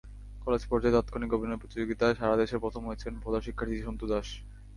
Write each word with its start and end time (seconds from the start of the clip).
College 0.45 0.63
পর্যায়ে 0.69 0.95
তাৎক্ষণিক 0.95 1.31
অভিনয় 1.33 1.61
প্রতিযোগিতায় 1.61 2.17
সারা 2.19 2.35
দেশে 2.41 2.55
প্রথম 2.63 2.81
হয়েছেন 2.85 3.13
ভোলার 3.23 3.45
শিক্ষার্থী 3.47 3.75
সন্তু 3.81 4.05
দাস। 4.11 4.27